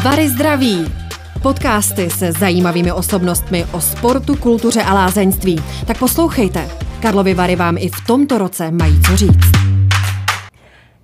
[0.00, 0.92] Vary zdraví.
[1.42, 5.56] Podcasty se zajímavými osobnostmi o sportu, kultuře a lázeňství.
[5.86, 6.68] Tak poslouchejte.
[7.02, 9.52] Karlovy Vary vám i v tomto roce mají co říct.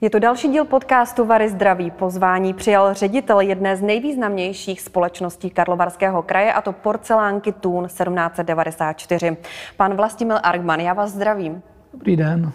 [0.01, 1.91] Je to další díl podcastu Vary zdraví.
[1.91, 9.37] Pozvání přijal ředitel jedné z nejvýznamnějších společností Karlovarského kraje, a to porcelánky Tun 1794.
[9.77, 11.63] Pan Vlastimil Argman, já vás zdravím.
[11.93, 12.53] Dobrý den.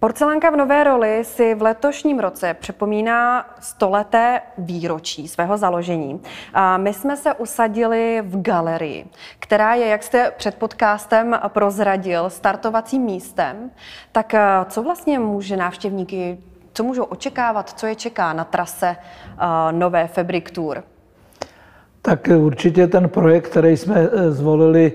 [0.00, 6.20] Porcelánka v nové roli si v letošním roce připomíná stoleté výročí svého založení.
[6.54, 9.06] A my jsme se usadili v galerii,
[9.38, 13.70] která je, jak jste před podcastem prozradil, startovacím místem.
[14.12, 16.38] Tak eh, co vlastně může návštěvníky,
[16.72, 20.82] co můžou očekávat, co je čeká na trase uh, nové Fabric Tour?
[22.02, 24.92] Tak určitě ten projekt, který jsme eh, zvolili,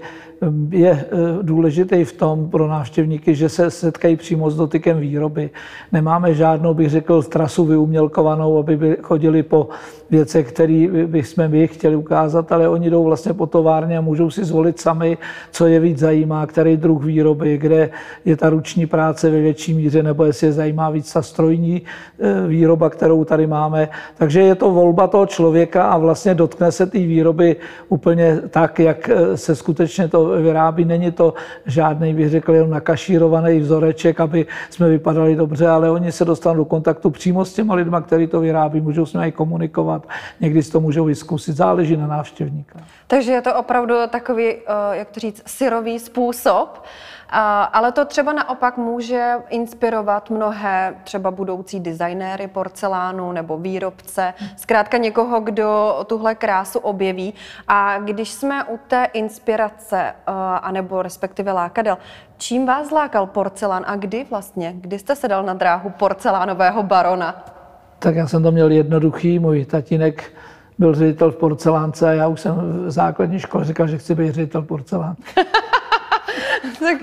[0.69, 1.07] je eh,
[1.41, 5.49] důležitý v tom pro návštěvníky, že se setkají přímo s dotykem výroby.
[5.91, 9.69] Nemáme žádnou, bych řekl, trasu vyumělkovanou, aby by chodili po
[10.09, 14.45] věcech, které bychom my chtěli ukázat, ale oni jdou vlastně po továrně a můžou si
[14.45, 15.17] zvolit sami,
[15.51, 17.89] co je víc zajímá, který druh výroby, kde
[18.25, 21.81] je ta ruční práce ve větší míře, nebo jestli je zajímá víc ta strojní
[22.19, 23.89] eh, výroba, kterou tady máme.
[24.17, 27.55] Takže je to volba toho člověka a vlastně dotkne se té výroby
[27.89, 30.85] úplně tak, jak eh, se skutečně to vyrábí.
[30.85, 31.33] Není to
[31.65, 36.65] žádný, bych řekl, jenom nakašírovaný vzoreček, aby jsme vypadali dobře, ale oni se dostanou do
[36.65, 39.92] kontaktu přímo s těma lidma, kteří to vyrábí, můžou s nimi komunikovat,
[40.39, 42.79] někdy si to můžou vyzkusit, záleží na návštěvníka.
[43.07, 46.83] Takže je to opravdu takový, eh, jak to říct, syrový způsob,
[47.73, 55.39] ale to třeba naopak může inspirovat mnohé třeba budoucí designéry porcelánu nebo výrobce, zkrátka někoho,
[55.39, 57.33] kdo tuhle krásu objeví.
[57.67, 61.97] A když jsme u té inspirace, eh, anebo respektive lákadel,
[62.37, 64.73] čím vás lákal porcelán a kdy vlastně?
[64.75, 67.45] Kdy jste se dal na dráhu porcelánového barona?
[68.03, 70.33] Tak já jsem to měl jednoduchý, můj tatínek
[70.79, 74.33] byl ředitel v porcelánce a já už jsem v základní škole říkal, že chci být
[74.33, 75.15] ředitel porcelán.
[76.79, 76.97] tak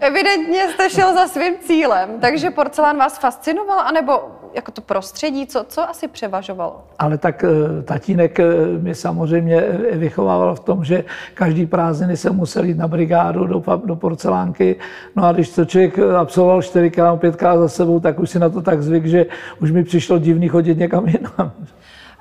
[0.00, 2.20] evidentně jste šel za svým cílem.
[2.20, 4.12] Takže porcelán vás fascinoval, anebo
[4.54, 6.84] jako to prostředí, co, co asi převažovalo?
[6.98, 8.44] Ale tak eh, tatínek eh,
[8.80, 11.04] mě samozřejmě eh, vychovával v tom, že
[11.34, 14.76] každý prázdniny se musel jít na brigádu do, do porcelánky.
[15.16, 18.62] No a když to člověk absolvoval 4 5 za sebou, tak už si na to
[18.62, 19.26] tak zvyk, že
[19.60, 21.52] už mi přišlo divný chodit někam jinam.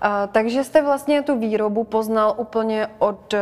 [0.01, 3.33] A, takže jste vlastně tu výrobu poznal úplně od,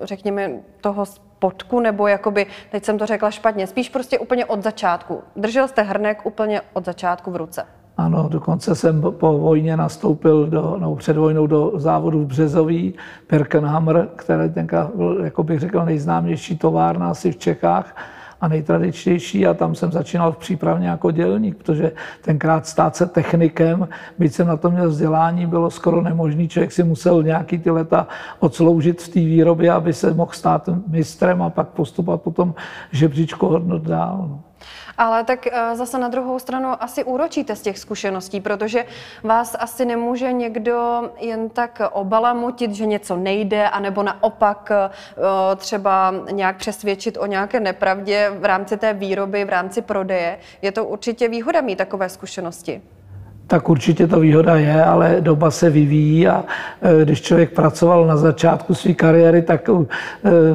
[0.00, 5.22] řekněme, toho spodku, nebo jakoby, teď jsem to řekla špatně, spíš prostě úplně od začátku.
[5.36, 7.66] Držel jste hrnek úplně od začátku v ruce.
[7.98, 12.94] Ano, dokonce jsem po vojně nastoupil do, no, před vojnou do závodu v Březový,
[13.26, 17.96] Perkenhammer, který tenka byl, jako bych řekl, nejznámější továrna asi v Čechách
[18.40, 21.92] a nejtradičnější a tam jsem začínal v přípravně jako dělník, protože
[22.22, 23.88] tenkrát stát se technikem,
[24.18, 26.48] byť jsem na to měl vzdělání, bylo skoro nemožný.
[26.48, 28.06] Člověk si musel nějaký ty leta
[28.38, 32.54] odsloužit v té výrobě, aby se mohl stát mistrem a pak postupovat potom
[32.92, 34.26] žebříčko hodnot dál.
[34.28, 34.47] No.
[34.98, 38.84] Ale tak eh, zase na druhou stranu asi úročíte z těch zkušeností, protože
[39.22, 44.90] vás asi nemůže někdo jen tak obalamutit, že něco nejde, anebo naopak eh,
[45.56, 50.38] třeba nějak přesvědčit o nějaké nepravdě v rámci té výroby, v rámci prodeje.
[50.62, 52.82] Je to určitě výhoda mít takové zkušenosti
[53.48, 56.44] tak určitě to výhoda je, ale doba se vyvíjí a
[56.82, 59.72] e, když člověk pracoval na začátku své kariéry, tak e,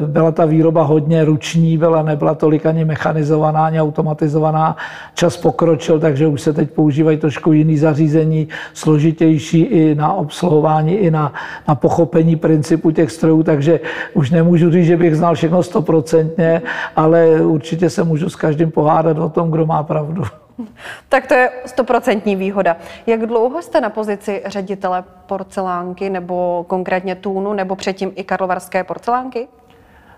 [0.06, 4.78] byla ta výroba hodně ruční, byla, nebyla tolik ani mechanizovaná, ani automatizovaná.
[5.14, 11.12] Čas pokročil, takže už se teď používají trošku jiný zařízení, složitější i na obsluhování, i
[11.12, 11.34] na,
[11.68, 13.80] na pochopení principu těch strojů, takže
[14.14, 16.62] už nemůžu říct, že bych znal všechno stoprocentně,
[16.96, 20.24] ale určitě se můžu s každým pohádat o tom, kdo má pravdu.
[21.10, 22.78] Tak to je stoprocentní výhoda.
[23.08, 29.48] Jak dlouho jste na pozici ředitele porcelánky nebo konkrétně Tůnu nebo předtím i Karlovarské porcelánky?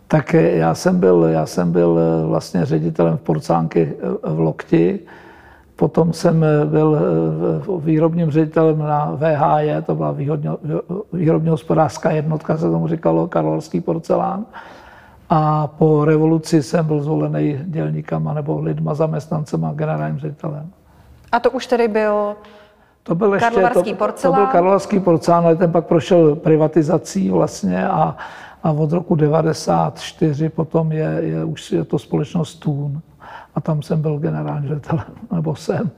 [0.08, 5.00] Tak já jsem byl, já jsem byl eh, vlastně ředitelem porcelánky eh, v Lokti,
[5.76, 7.00] potom jsem eh, byl
[7.80, 10.16] výrobním ředitelem na VHJ, to byla
[11.14, 14.46] výrobně hospodářská jednotka, se tomu říkalo, Karlovarský porcelán.
[15.30, 20.72] A po revoluci jsem byl zvolený dělníkama nebo lidma, zaměstnancema, generálním ředitelem.
[21.32, 22.36] A to už tedy byl
[23.04, 24.36] to byl ještě, karlovarský to, porcelán?
[24.36, 28.16] To byl karlovarský porcelán, ale ten pak prošel privatizací vlastně a,
[28.64, 33.02] a od roku 94 potom je, je už je to společnost Tun.
[33.56, 35.00] A tam jsem byl generální ředitel,
[35.32, 35.92] nebo jsem.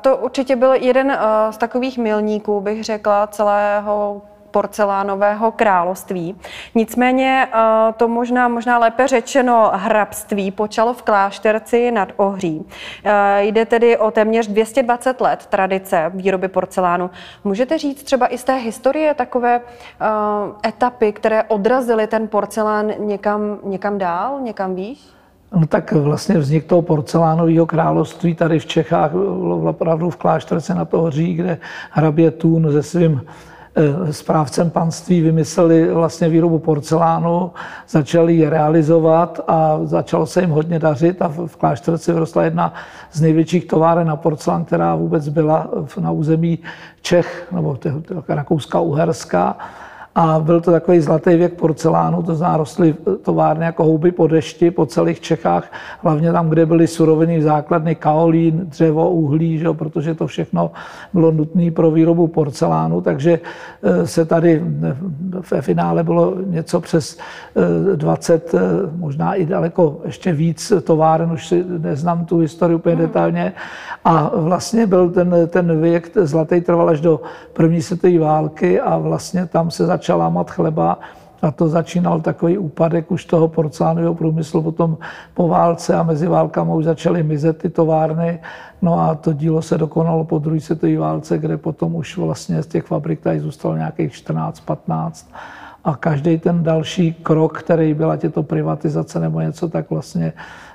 [0.00, 1.18] To určitě byl jeden
[1.50, 4.22] z takových milníků, bych řekla, celého
[4.52, 6.36] porcelánového království.
[6.74, 7.58] Nicméně eh,
[7.96, 12.66] to možná, možná lépe řečeno hrabství počalo v klášterci nad Ohří.
[13.04, 17.10] Eh, jde tedy o téměř 220 let tradice výroby porcelánu.
[17.44, 19.60] Můžete říct třeba i z té historie takové
[20.66, 25.12] etapy, které odrazily ten porcelán někam, někam dál, někam výš?
[25.54, 30.84] No tak vlastně vznik toho porcelánového království tady v Čechách bylo opravdu v klášterce na
[30.84, 31.58] Pohoří, kde
[31.90, 33.51] hrabě Tún se svým eh,
[34.10, 37.50] správcem panství vymysleli vlastně výrobu porcelánu,
[37.88, 42.74] začali ji realizovat a začalo se jim hodně dařit a v klášterce vyrostla jedna
[43.12, 45.70] z největších továren na porcelán, která vůbec byla
[46.00, 46.58] na území
[47.02, 47.78] Čech nebo
[48.28, 49.54] Rakouska-Uherska.
[50.14, 54.70] A byl to takový zlatý věk porcelánu, to znamená rostly továrny jako houby po dešti
[54.70, 55.72] po celých Čechách,
[56.02, 60.70] hlavně tam, kde byly suroviny základny, kaolín, dřevo, uhlí, že jo, protože to všechno
[61.12, 63.40] bylo nutné pro výrobu porcelánu, takže
[63.82, 64.62] eh, se tady
[65.50, 67.18] ve finále bylo něco přes
[67.96, 72.94] 20, eh, eh, možná i daleko ještě víc továren, už si neznám tu historii úplně
[72.94, 73.04] hmm.
[73.04, 73.52] detailně.
[74.04, 77.20] A vlastně byl ten, ten věk zlatý trval až do
[77.52, 80.98] první světové války a vlastně tam se začal začal lámat chleba
[81.42, 84.98] a to začínal takový úpadek už toho porcelánového průmyslu potom
[85.34, 88.40] po válce a mezi válkama už začaly mizet ty továrny.
[88.82, 92.66] No a to dílo se dokonalo po druhé světové válce, kde potom už vlastně z
[92.66, 95.30] těch fabrik tady zůstalo nějakých 14-15
[95.84, 100.32] a každý ten další krok, který byla těto privatizace nebo něco, tak vlastně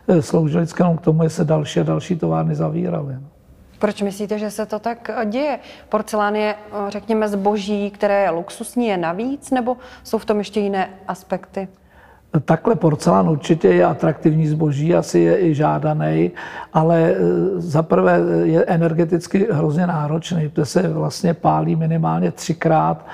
[0.07, 3.13] eh, sloužil k tomu, že se další a další továrny zavíraly.
[3.13, 3.36] No.
[3.79, 5.59] Proč myslíte, že se to tak eh, děje?
[5.89, 10.59] Porcelán je, eh, řekněme, zboží, které je luxusní, je navíc, nebo jsou v tom ještě
[10.59, 11.67] jiné aspekty?
[12.45, 16.31] Takhle porcelán určitě je atraktivní zboží, asi je i žádaný,
[16.73, 17.15] ale eh,
[17.57, 23.05] zaprvé je energeticky hrozně náročný, protože se vlastně pálí minimálně třikrát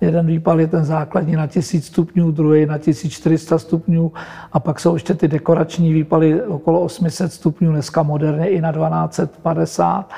[0.00, 4.12] Jeden výpal je ten základní na 1000 stupňů, druhý na 1400 stupňů
[4.52, 10.10] a pak jsou ještě ty dekorační výpaly okolo 800 stupňů, dneska moderně i na 1250.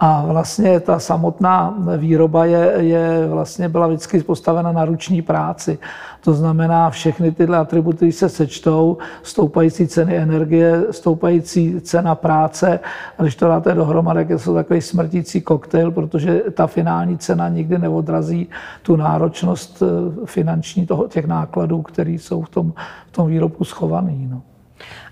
[0.00, 5.78] A vlastně ta samotná výroba je, je vlastně byla vždycky postavena na ruční práci.
[6.20, 12.80] To znamená, všechny tyhle atributy se sečtou, stoupající ceny energie, stoupající cena práce,
[13.18, 17.78] a když to dáte dohromady, je to takový smrtící koktejl, protože ta finální cena nikdy
[17.78, 18.48] neodrazí
[18.82, 22.72] tu náročnost eh, finanční toho, těch nákladů, které jsou v tom,
[23.08, 24.28] v tom výrobku schovaný.
[24.30, 24.42] No.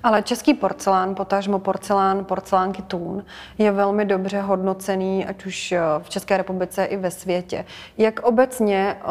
[0.02, 3.25] Ale český porcelán, potažmo porcelán, porcelánky Tun,
[3.58, 7.64] je velmi dobře hodnocený, ať už eh, v České republice i ve světě.
[7.99, 9.05] Jak obecně eh,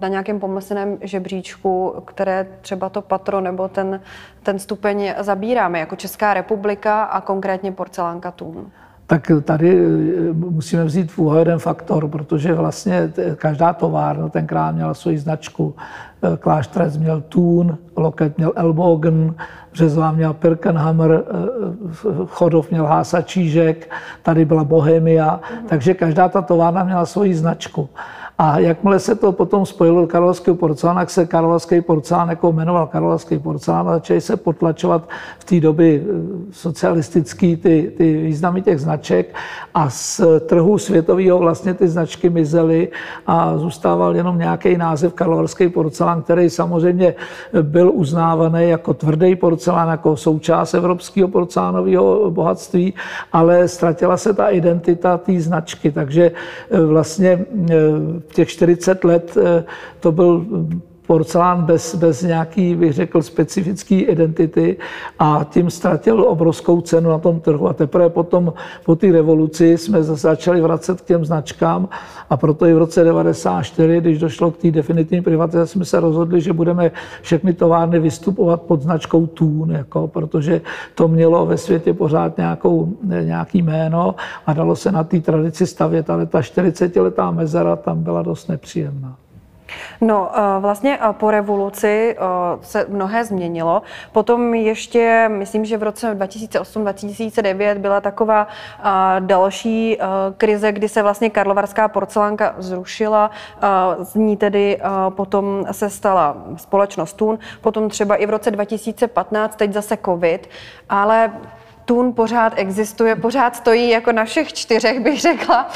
[0.00, 4.00] na nějakém pomyslném žebříčku, které třeba to patro nebo ten,
[4.42, 8.72] ten stupeň zabíráme jako Česká republika a konkrétně porcelánka Tun?
[9.06, 14.94] Tak tady eh, musíme vzít v úvahu jeden faktor, protože vlastně každá továrna tenkrát měla
[14.94, 15.74] svoji značku.
[16.22, 19.34] Eh, Klášterec měl Thun, Loket měl Elbogen,
[19.72, 23.90] Březová měl Pirkenhammer, eh, Chodov měl Hása Čížek,
[24.22, 27.88] tady byla Bohemia, takže každá ta továrna měla svoji značku.
[28.38, 32.86] A jakmile se to potom spojilo do karlovského porcelánu, tak se karlovský porcelán jako jmenoval
[32.86, 35.08] karlovský porcelán a začali se potlačovat
[35.38, 36.04] v té době eh,
[36.50, 39.34] socialistický ty, ty významy těch značek.
[39.74, 42.88] A z trhu světového vlastně ty značky mizely
[43.26, 47.14] a zůstával jenom nějaký název karlovarský porcelán, který samozřejmě
[47.62, 52.94] byl uznávaný jako tvrdý porcelán, jako součást evropského porcelánového bohatství,
[53.32, 56.32] ale ztratila se ta identita té značky, takže
[56.70, 57.74] eh, vlastně eh,
[58.32, 59.64] těch 40 let eh,
[60.00, 60.46] to byl
[61.06, 64.76] porcelán bez, bez nějaký, bych řekl, specifické identity
[65.18, 67.68] a tím ztratil obrovskou cenu na tom trhu.
[67.68, 68.52] A teprve potom
[68.84, 71.88] po té revoluci jsme začali vracet k těm značkám
[72.30, 76.40] a proto i v roce 1994, když došlo k té definitivní privatizaci, jsme se rozhodli,
[76.40, 76.90] že budeme
[77.22, 80.60] všechny továrny vystupovat pod značkou Tun, jako, protože
[80.94, 84.14] to mělo ve světě pořád nějakou, nějaký jméno
[84.46, 89.16] a dalo se na té tradici stavět, ale ta 40-letá mezera tam byla dost nepříjemná.
[90.00, 92.24] No, eh, vlastně eh, po revoluci eh,
[92.60, 93.82] se mnohé změnilo.
[94.12, 98.46] Potom ještě, myslím, že v roce 2008-2009 byla taková
[99.18, 99.98] další
[100.36, 103.30] krize, kdy se vlastně karlovarská porcelánka zrušila.
[104.02, 109.72] Z ní tedy potom se stala společnost Tun, potom třeba i v roce 2015, teď
[109.72, 110.48] zase covid,
[110.88, 111.32] ale
[111.84, 115.68] Tun pořád existuje, pořád stojí jako na všech čtyřech, bych řekla.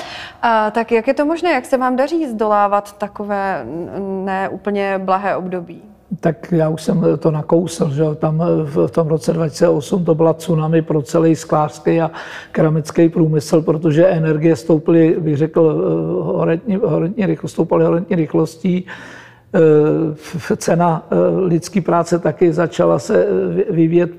[0.42, 1.50] A, tak jak je to možné?
[1.50, 3.66] Jak se vám daří zdolávat takové
[4.24, 5.82] neúplně blahé období?
[6.20, 10.82] tak já už jsem to nakousl, že tam v tom roce 2008 to byla tsunami
[10.82, 12.10] pro celý sklářský a
[12.52, 15.62] keramický průmysl, protože energie stouply, bych řekl,
[16.22, 19.17] horentní, horentní rychlost, stoupaly horentní rychlostí Eh,
[20.56, 24.10] cena eh, lidské práce taky začala se eh, vyvíjet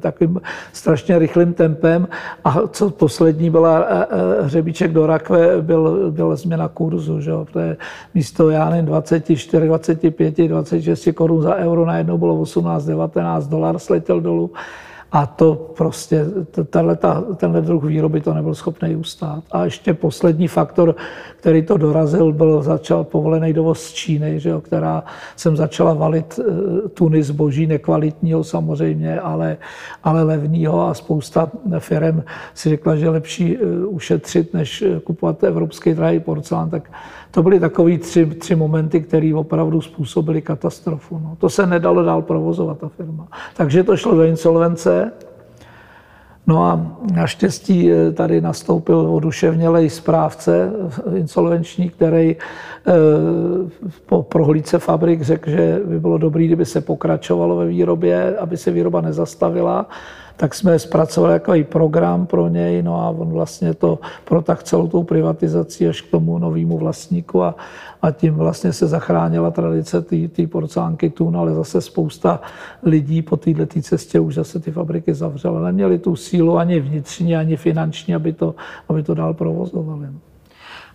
[0.00, 0.40] takovým
[0.72, 2.08] strašně rychlým tempem
[2.44, 3.86] a co poslední byla
[4.40, 7.44] hřebíček do rakve, byl, byla změna kurzu, že jo?
[7.44, 7.76] Protože
[8.14, 14.20] místo, já nevím, 24, 25, 26 korun za euro najednou bylo 18, 19 dolar, sletěl
[14.20, 14.50] dolů.
[15.12, 16.24] A to prostě,
[16.70, 19.44] tato, tenhle druh výroby to nebyl schopný ustát.
[19.50, 20.96] A ještě poslední faktor,
[21.36, 25.04] který to dorazil, byl začal povolený dovoz z Číny, že jo, která
[25.36, 29.56] jsem začala valit eh, tuny zboží, nekvalitního samozřejmě, ale,
[30.04, 32.22] ale levného a spousta firm
[32.54, 36.90] si řekla, že lepší eh, ušetřit, než kupovat evropský drahý porcelán, tak
[37.30, 41.20] to byly takové tři, tři momenty, které opravdu způsobily katastrofu.
[41.24, 41.36] No.
[41.38, 43.28] To se nedalo dál provozovat, ta firma.
[43.56, 45.12] Takže to šlo do insolvence.
[46.46, 50.72] No a naštěstí eh, tady nastoupil oduševnělej správce
[51.12, 52.92] eh, insolvenční, který eh,
[54.06, 58.70] po prohlídce fabrik řekl, že by bylo dobré, kdyby se pokračovalo ve výrobě, aby se
[58.70, 59.86] výroba nezastavila
[60.38, 65.04] tak jsme zpracovali takový program pro něj, no a on vlastně to protáhl celou tou
[65.04, 67.54] privatizací až k tomu novému vlastníku a,
[68.02, 72.40] a tím vlastně se zachránila tradice té porcelánky Tun, ale zase spousta
[72.82, 75.60] lidí po této cestě už zase ty fabriky zavřela.
[75.60, 78.54] Neměli tu sílu ani vnitřní, ani finanční, aby to,
[78.88, 80.06] aby to dál provozovali.
[80.06, 80.27] No.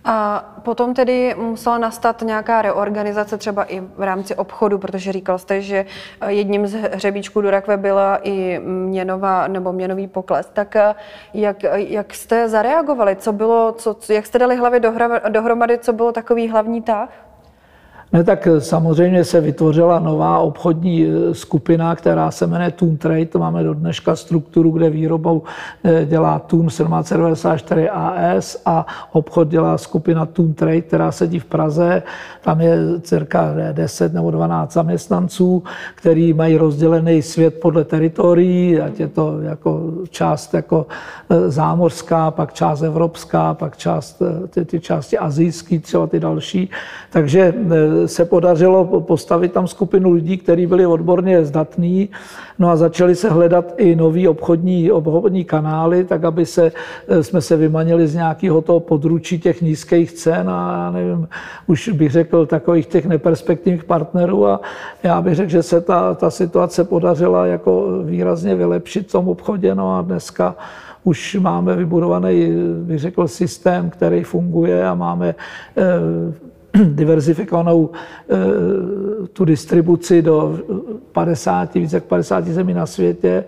[0.05, 5.61] A potom tedy musela nastat nějaká reorganizace třeba i v rámci obchodu, protože říkal jste,
[5.61, 5.85] že
[6.27, 10.49] jedním z hřebíčků do rakve byla i měnová nebo měnový pokles.
[10.53, 10.75] Tak
[11.33, 13.15] jak, jak jste zareagovali?
[13.15, 14.81] Co bylo, co, jak jste dali hlavy
[15.29, 17.09] dohromady, co bylo takový hlavní tah?
[18.13, 23.27] Ne, tak samozřejmě se vytvořila nová obchodní e, skupina, která se jmenuje Toon Trade.
[23.37, 25.43] Máme do dneška strukturu, kde výrobou
[25.83, 32.03] e, dělá Toon 1794 AS a obchod dělá skupina Toon Trade, která sedí v Praze.
[32.41, 35.63] Tam je cirka 10 nebo 12 zaměstnanců,
[35.95, 40.85] který mají rozdělený svět podle teritorií, ať je to jako část jako
[41.47, 46.69] zámořská, pak část evropská, pak část, ty, ty části azijské, třeba ty další.
[47.11, 47.53] Takže
[48.05, 52.09] se podařilo postavit tam skupinu lidí, kteří byli odborně zdatní,
[52.59, 56.71] no a začali se hledat i nový obchodní, obchodní kanály, tak aby se,
[57.07, 61.27] eh, jsme se vymanili z nějakého toho područí těch nízkých cen a já nevím,
[61.67, 64.61] už bych řekl takových těch neperspektivních partnerů a
[65.03, 69.75] já bych řekl, že se ta, ta situace podařila jako výrazně vylepšit v tom obchodě,
[69.75, 70.55] no a dneska
[71.03, 72.51] už máme vybudovaný,
[72.83, 75.35] bych řekl, systém, který funguje a máme
[75.77, 75.83] eh,
[76.93, 77.89] diverzifikovanou
[78.29, 80.59] eh, tu distribuci do
[81.11, 83.43] 50, více jak 50 zemí na světě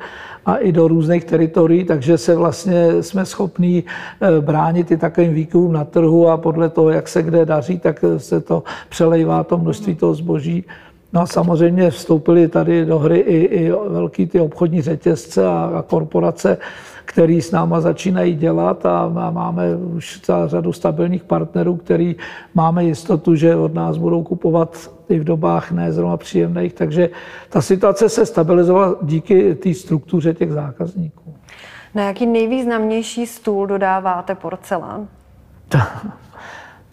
[0.45, 3.83] a i do různých teritorií, takže se vlastně jsme schopní
[4.21, 8.05] eh, bránit i takovým výkupům na trhu a podle toho, jak se kde daří, tak
[8.17, 10.65] se to přelejvá to množství toho zboží.
[11.13, 15.81] No a samozřejmě vstoupily tady do hry i, i velký ty obchodní řetězce a, a
[15.81, 16.57] korporace,
[17.05, 22.15] který s náma začínají dělat a máme už celá řadu stabilních partnerů, který
[22.53, 26.73] máme jistotu, že od nás budou kupovat i v dobách ne zrovna příjemných.
[26.73, 27.09] Takže
[27.49, 31.35] ta situace se stabilizovala díky té struktuře těch zákazníků.
[31.95, 35.07] Na jaký nejvýznamnější stůl dodáváte porcelán?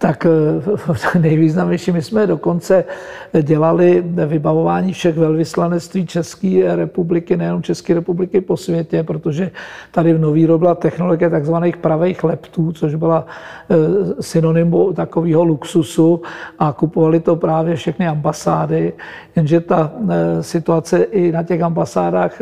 [0.02, 1.92] tak eh, nejvýznamnější.
[1.92, 2.84] My jsme dokonce
[3.42, 9.50] dělali vybavování všech velvyslanectví České republiky, nejenom České republiky po světě, protože
[9.90, 11.54] tady v Nový byla technologie tzv.
[11.80, 13.26] pravých leptů, což byla
[13.70, 13.76] eh,
[14.22, 16.22] synonymu takového luxusu
[16.58, 18.92] a kupovali to právě všechny ambasády,
[19.36, 22.38] jenže ta eh, situace i na těch ambasádách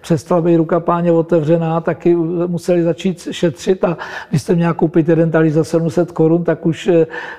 [0.00, 2.14] přestala být ruka páně otevřená, taky
[2.46, 3.96] museli začít šetřit a
[4.30, 6.90] když jste měl koupit jeden talíř za 700 korun, tak už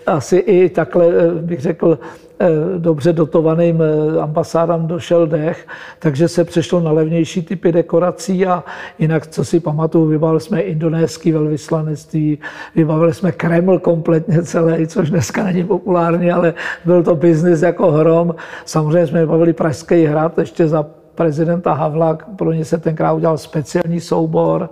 [0.06, 2.00] asi i takhle eh, bych řekl
[2.40, 5.68] eh, dobře dotovaným eh, ambasádám došel dech,
[6.00, 8.64] takže se přešlo na levnější typy dekorací a
[9.00, 12.38] jinak, co si pamatuju, vybavili jsme indonéský velvyslanectví,
[12.76, 16.54] vybavili jsme Kreml kompletně celý, což dneska není populární, ale
[16.86, 18.36] byl to biznis jako hrom.
[18.66, 24.00] Samozřejmě jsme vybavili Pražský hrad ještě za prezidenta Havla, pro ně se tenkrát udělal speciální
[24.00, 24.70] soubor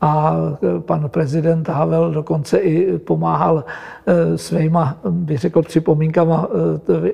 [0.00, 0.34] a
[0.76, 3.64] e, pan prezident Havel dokonce i pomáhal
[4.06, 6.48] e, svýma, bych řekl, připomínkama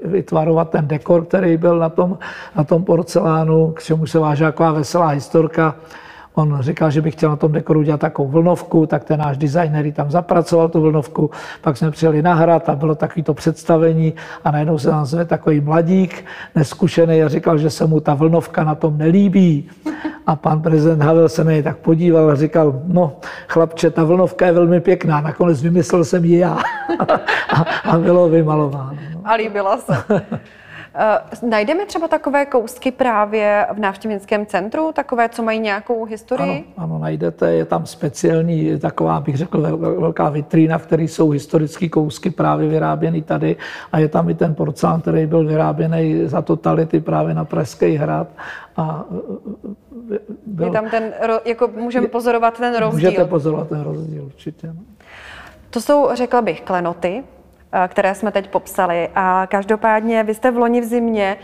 [0.04, 2.18] e, vytvarovat ten dekor, který byl na tom,
[2.56, 5.74] na tom porcelánu, k čemu se váží taková veselá historka.
[6.38, 9.92] On říkal, že by chtěl na tom dekoru dělat takovou vlnovku, tak ten náš designer
[9.92, 11.30] tam zapracoval tu vlnovku.
[11.60, 14.14] Pak jsme přijeli na hrad a bylo takový to představení
[14.44, 16.24] a najednou se nám zve takový mladík,
[16.54, 19.68] neskušený a říkal, že se mu ta vlnovka na tom nelíbí.
[20.26, 23.16] A pan prezident Havel se na něj tak podíval a říkal, no
[23.48, 26.58] chlapče, ta vlnovka je velmi pěkná, nakonec vymyslel jsem ji já.
[27.50, 28.98] a, a bylo vymalováno.
[29.14, 29.20] No.
[29.24, 30.22] A líbila se.
[30.96, 36.64] Uh, najdeme třeba takové kousky právě v návštěvnickém centru, takové, co mají nějakou historii?
[36.76, 41.88] Ano, ano, najdete, je tam speciální, taková, bych řekl, velká vitrína, v které jsou historické
[41.88, 43.56] kousky právě vyráběny tady
[43.92, 48.28] a je tam i ten porcelán, který byl vyráběný za totality právě na Pražský hrad.
[48.76, 49.04] A
[50.10, 51.12] e, e, byl, je tam ten,
[51.44, 53.10] jako můžeme pozorovat ten rozdíl.
[53.10, 54.66] Můžete pozorovat ten rozdíl, určitě.
[54.66, 54.80] No.
[55.70, 57.35] To jsou, řekla bych, klenoty, Eh,
[57.88, 59.08] které jsme teď popsali.
[59.14, 61.36] A každopádně vy jste v loni v zimě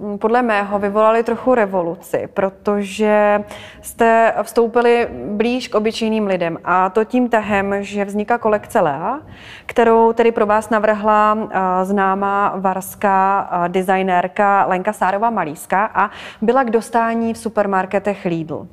[0.00, 3.44] hm, podle mého vyvolali trochu revoluci, protože
[3.82, 9.20] jste vstoupili blíž k obyčejným lidem a to tím tahem, že vzniká kolekce Lea,
[9.66, 16.10] kterou tedy pro vás navrhla eh, známá varská eh, designérka Lenka Sárová Malíská a
[16.42, 18.66] byla k dostání v supermarketech Lidl.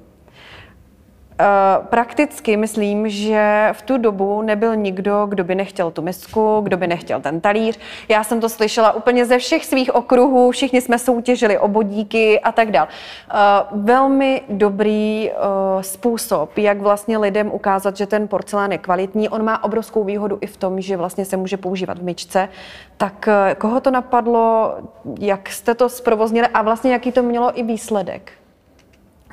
[1.40, 1.46] Eh,
[1.90, 6.88] prakticky myslím, že v tu dobu nebyl nikdo, kdo by nechtěl tu misku, kdo by
[6.88, 7.80] nechtěl ten talíř.
[8.10, 12.52] Já jsem to slyšela úplně ze všech svých okruhů, všichni jsme soutěžili o bodíky a
[12.52, 12.88] tak dále.
[12.88, 13.34] Eh,
[13.72, 15.34] velmi dobrý eh,
[15.82, 19.30] způsob, jak vlastně lidem ukázat, že ten porcelán je kvalitní.
[19.30, 22.50] On má obrovskou výhodu i v tom, že vlastně se může používat v myčce.
[22.98, 24.76] Tak koho to napadlo,
[25.20, 28.43] jak jste to zprovoznili a vlastně jaký to mělo i výsledek?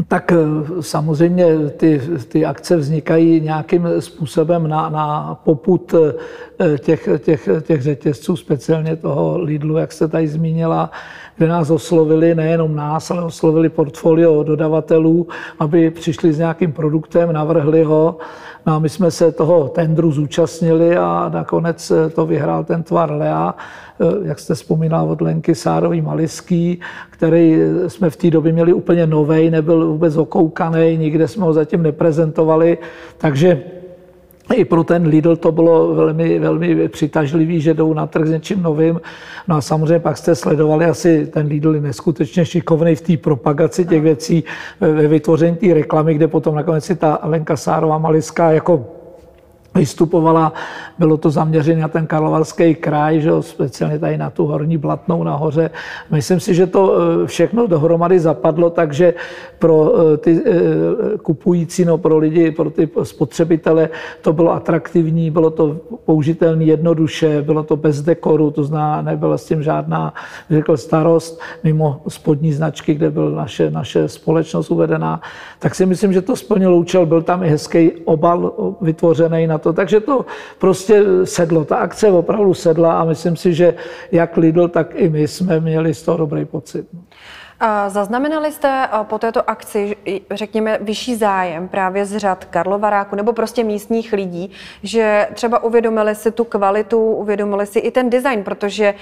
[0.09, 0.37] Tak eh,
[0.81, 8.37] samozřejmě ty, ty akce vznikají nějakým způsobem na, na poput eh, těch, těch, těch řetězců,
[8.37, 10.91] speciálně toho Lidlu, jak jste tady zmínila,
[11.37, 15.29] kde nás oslovili, nejenom nás, ale oslovili portfolio dodavatelů,
[15.59, 18.19] aby přišli s nějakým produktem, navrhli ho.
[18.67, 23.55] No a my jsme se toho tendru zúčastnili a nakonec to vyhrál ten tvar Lea,
[24.01, 29.07] eh, jak jste vzpomínal od Lenky Sárový Maliský, který jsme v té době měli úplně
[29.07, 32.79] novej, nebyl vůbec okoukaný, nikde jsme ho zatím neprezentovali,
[33.19, 33.80] takže
[34.55, 38.63] i pro ten Lidl to bylo velmi, velmi přitažlivý, že jdou na trh s něčím
[38.63, 39.01] novým.
[39.49, 43.85] No a samozřejmě pak jste sledovali asi ten Lidl je neskutečně šikovný v té propagaci
[43.85, 44.45] těch věcí,
[44.81, 49.00] ve vytvoření té reklamy, kde potom nakonec si ta Lenka Sárová Maliská jako
[49.75, 50.53] vystupovala.
[50.99, 55.71] Bylo to zaměřené na ten Karlovarský kraj, že speciálně tady na tu horní Blatnou nahoře.
[56.11, 59.15] Myslím si, že to eh, všechno dohromady zapadlo, takže
[59.59, 63.89] pro eh, ty eh, kupující, no pro lidi, pro ty spotřebitele
[64.23, 69.45] to bylo atraktivní, bylo to použitelné jednoduše, bylo to bez dekoru, to zná, nebyla s
[69.45, 70.15] tím žádná,
[70.51, 75.21] řekl, starost, mimo spodní značky, kde byl naše, naše společnost uvedená.
[75.59, 77.07] Tak si myslím, že to splnilo účel.
[77.07, 79.73] Byl tam i hezký obal vytvořený na to.
[79.73, 80.27] Takže to
[80.59, 81.65] prostě sedlo.
[81.65, 83.75] Ta akce opravdu sedla a myslím si, že
[84.13, 86.87] jak Lidl, tak i my jsme měli z toho dobrý pocit.
[87.89, 89.97] Zaznamenali jste po této akci,
[90.31, 94.51] řekněme, vyšší zájem právě z řad Karlovaráku nebo prostě místních lidí,
[94.83, 98.95] že třeba uvědomili si tu kvalitu, uvědomili si i ten design, protože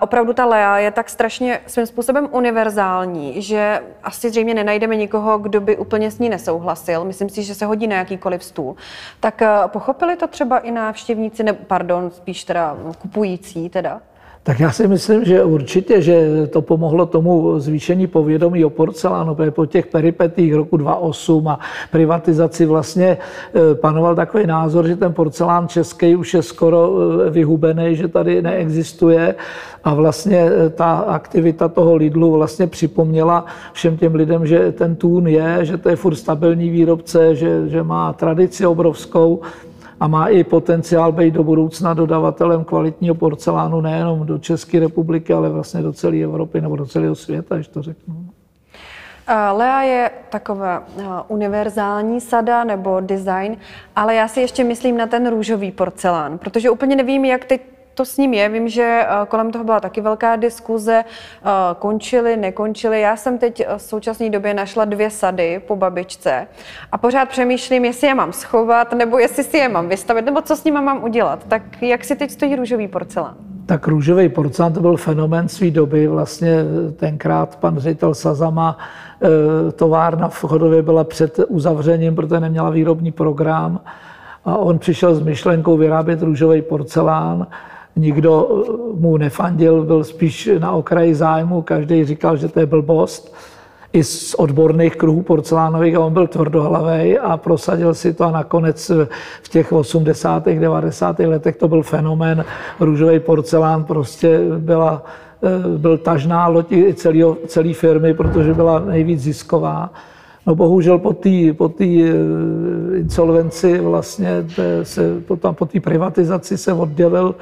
[0.00, 5.60] opravdu ta Lea je tak strašně svým způsobem univerzální, že asi zřejmě nenajdeme nikoho, kdo
[5.60, 7.04] by úplně s ní nesouhlasil.
[7.04, 8.76] Myslím si, že se hodí na jakýkoliv stůl.
[9.20, 14.00] Tak pochopili to třeba i návštěvníci, nebo pardon, spíš teda kupující teda?
[14.42, 19.50] Tak já si myslím, že určitě, že to pomohlo tomu zvýšení povědomí o porcelánu, protože
[19.50, 25.68] po těch peripetích roku 2008 a privatizaci vlastně e, panoval takový názor, že ten porcelán
[25.68, 26.92] český už je skoro
[27.26, 29.34] e, vyhubený, že tady neexistuje.
[29.84, 35.26] A vlastně e, ta aktivita toho Lidlu vlastně připomněla všem těm lidem, že ten tůn
[35.26, 39.40] je, že to je furt stabilní výrobce, že, že má tradici obrovskou
[40.00, 45.48] a má i potenciál být do budoucna dodavatelem kvalitního porcelánu nejenom do České republiky, ale
[45.48, 48.14] vlastně do celé Evropy nebo do celého světa, když to řeknu.
[49.52, 50.84] Lea je taková
[51.28, 53.56] univerzální sada nebo design,
[53.96, 57.60] ale já si ještě myslím na ten růžový porcelán, protože úplně nevím, jak teď
[57.94, 58.48] to s ním je.
[58.48, 61.48] Vím, že eh, kolem toho byla taky velká diskuze, eh,
[61.78, 63.00] končily, nekončily.
[63.00, 66.46] Já jsem teď eh, v současné době našla dvě sady po babičce
[66.92, 70.56] a pořád přemýšlím, jestli je mám schovat, nebo jestli si je mám vystavit, nebo co
[70.56, 71.44] s nimi mám udělat.
[71.48, 73.34] Tak jak si teď stojí růžový porcelán?
[73.66, 76.06] Tak růžový porcelán to byl fenomén své doby.
[76.06, 76.56] Vlastně
[76.96, 78.78] tenkrát pan ředitel Sazama
[79.76, 83.80] továrna v Chodově byla před uzavřením, protože neměla výrobní program.
[84.44, 87.46] A on přišel s myšlenkou vyrábět růžový porcelán
[87.96, 93.34] nikdo mu nefandil, byl spíš na okraji zájmu, každý říkal, že to je blbost.
[93.92, 98.90] i z odborných kruhů porcelánových a on byl tvrdohlavý a prosadil si to a nakonec
[99.42, 100.46] v těch 80.
[100.46, 101.18] 90.
[101.18, 102.44] letech to byl fenomén.
[102.80, 105.02] Růžový porcelán prostě byla,
[105.42, 106.94] eh, byl tažná loď i
[107.46, 109.90] celý, firmy, protože byla nejvíc zisková.
[110.46, 111.86] No bohužel po té po eh,
[112.96, 114.46] insolvenci vlastně
[114.82, 115.20] se,
[115.52, 117.34] po té privatizaci se oddělil,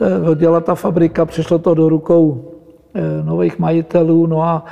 [0.00, 2.44] eh, oddělila ta fabrika, přišlo to do rukou
[3.24, 4.64] nových majitelů, no a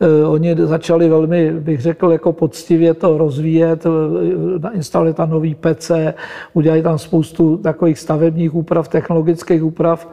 [0.00, 6.14] Eh, oni začali velmi, bych řekl, jako poctivě to rozvíjet, eh, instalili tam nový PC,
[6.52, 10.08] udělali tam spoustu takových stavebních úprav, technologických úprav,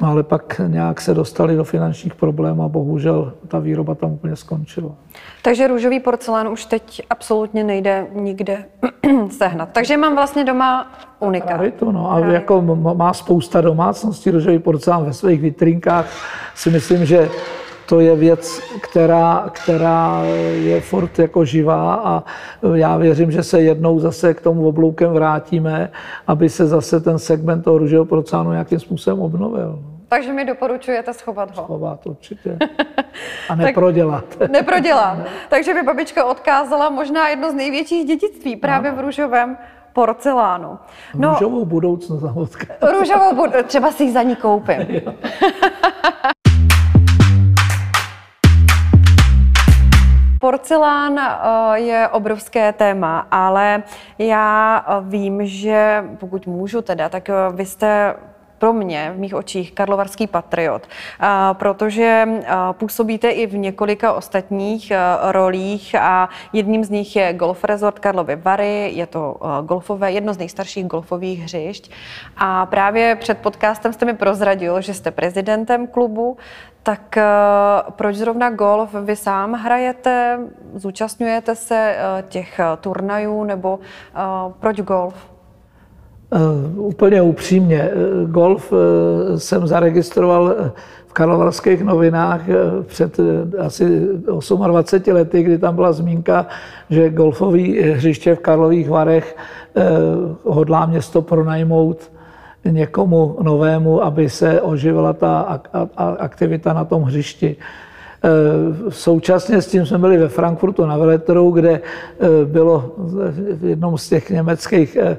[0.00, 4.36] No ale pak nějak se dostali do finančních problémů a bohužel ta výroba tam úplně
[4.36, 4.90] skončila.
[5.42, 8.64] Takže růžový porcelán už teď absolutně nejde nikde
[9.30, 9.68] sehnat.
[9.72, 11.60] Takže mám vlastně doma unikát.
[11.78, 12.12] to, no.
[12.12, 12.62] A jako
[12.94, 16.06] má spousta domácností růžový porcelán ve svých vitrinkách.
[16.54, 17.28] Si myslím, že
[17.88, 20.22] to je věc, která, která
[20.52, 22.24] je furt jako živá a
[22.74, 25.90] já věřím, že se jednou zase k tomu obloukem vrátíme,
[26.26, 29.78] aby se zase ten segment toho růžového porcelánu nějakým způsobem obnovil.
[30.08, 31.64] Takže mi doporučujete schovat ho.
[31.64, 32.58] Schovat určitě.
[33.48, 34.24] A neprodělat.
[34.50, 35.18] neprodělat.
[35.48, 39.56] Takže by babička odkázala možná jedno z největších dědictví právě v růžovém
[39.92, 40.78] porcelánu.
[41.14, 42.22] No, růžovou budoucnost.
[42.98, 44.86] Růžovou budoucnost, třeba si ji za ní koupím.
[50.46, 53.82] Porcelán eh, je obrovské téma, ale
[54.18, 58.14] já eh, vím, že pokud můžu teda, tak eh, vy jste
[58.58, 60.88] pro mě v mých očích karlovarský patriot,
[61.52, 62.28] protože
[62.72, 64.92] působíte i v několika ostatních
[65.22, 70.38] rolích a jedním z nich je Golf Resort Karlovy Vary, je to golfové, jedno z
[70.38, 71.90] nejstarších golfových hřišť
[72.36, 76.36] a právě před podcastem jste mi prozradil, že jste prezidentem klubu,
[76.82, 77.18] tak
[77.90, 78.94] proč zrovna golf?
[78.94, 80.38] Vy sám hrajete,
[80.74, 81.96] zúčastňujete se
[82.28, 83.78] těch turnajů nebo
[84.60, 85.35] proč golf?
[86.30, 88.78] Uh, úplně upřímně, uh, golf uh,
[89.36, 90.54] jsem zaregistroval
[91.06, 92.40] v Karlovarských novinách
[92.86, 93.16] před
[93.58, 94.60] asi 28
[95.12, 96.46] lety, kdy tam byla zmínka,
[96.90, 99.36] že golfový hřiště v Karlových Varech
[100.44, 102.10] hodlá město pronajmout
[102.64, 105.60] někomu novému, aby se oživila ta
[105.96, 107.56] aktivita na tom hřišti.
[108.26, 113.98] Eh, současně s tím jsme byli ve Frankfurtu na veletrhu, kde eh, bylo v jednom
[113.98, 115.16] z těch německých eh,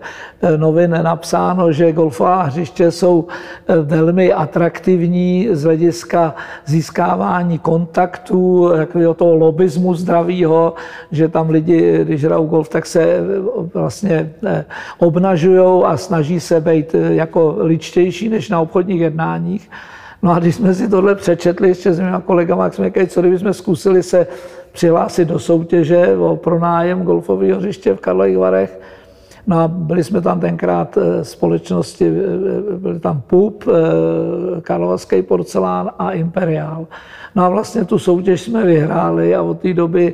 [0.58, 3.28] novin napsáno, že golfová hřiště jsou
[3.82, 10.74] velmi atraktivní z hlediska získávání kontaktů, takového toho lobismu zdravého,
[11.12, 13.20] že tam lidi, když hrajou golf, tak se
[13.74, 14.34] vlastně
[14.98, 19.70] obnažují a snaží se být jako ličtější než na obchodních jednáních.
[20.22, 23.22] No a když jsme si tohle přečetli ještě s mýma kolegama, jak jsme říkali, co
[23.22, 24.28] kdybychom zkusili se
[24.72, 28.80] přihlásit do soutěže o pronájem golfového hřiště v Karlových Varech,
[29.48, 33.64] No a byli jsme tam tenkrát eh, společnosti, eh, eh, byli tam PUB,
[34.62, 36.88] Karlovarský porcelán a Imperial.
[37.36, 40.14] No a vlastně tu soutěž jsme vyhráli a od té doby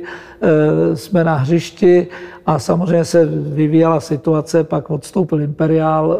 [0.94, 2.06] jsme na hřišti
[2.46, 6.18] a samozřejmě se vyvíjela situace, pak odstoupil Imperial,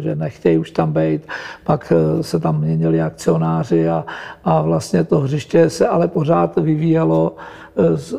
[0.00, 1.22] že nechtějí už tam být,
[1.64, 4.04] pak se tam měnili akcionáři a,
[4.44, 7.36] a vlastně to hřiště se ale pořád vyvíjelo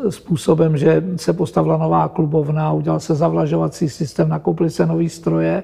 [0.09, 5.63] způsobem, že se postavila nová klubovna, udělal se zavlažovací systém, nakoupili se nové stroje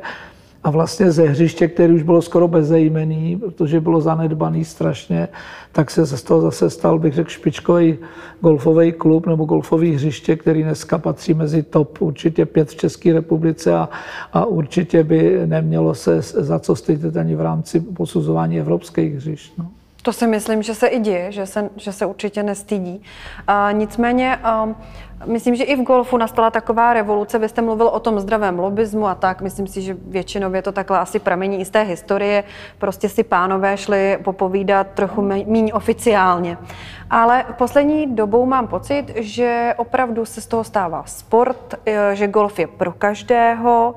[0.63, 5.27] a vlastně ze hřiště, který už bylo skoro bezejmený, protože bylo zanedbaný strašně,
[5.71, 7.97] tak se z toho zase stal, bych řekl, špičkový
[8.41, 13.73] golfový klub nebo golfový hřiště, který dneska patří mezi top určitě pět v České republice
[13.73, 13.89] a,
[14.34, 19.53] a určitě by nemělo se za co stydět ani v rámci posuzování evropských hřišť.
[19.58, 19.65] No.
[20.03, 23.03] To si myslím, že se i děje, že se, že se určitě nestydí.
[23.47, 24.75] A nicméně um,
[25.25, 27.39] myslím, že i v golfu nastala taková revoluce.
[27.39, 29.41] Vy jste mluvil o tom zdravém lobismu a tak.
[29.41, 32.43] Myslím si, že většinově to takhle asi pramení i z té historie.
[32.77, 36.57] Prostě si pánové šli popovídat trochu méně oficiálně.
[37.09, 42.59] Ale poslední dobou mám pocit, že opravdu se z toho stává sport, e, že golf
[42.59, 43.95] je pro každého.